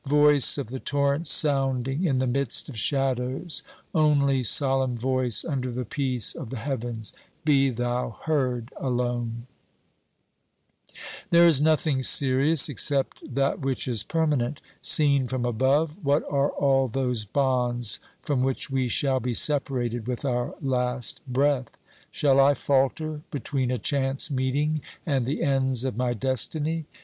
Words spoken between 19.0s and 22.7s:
be separated with our last breath? Shall I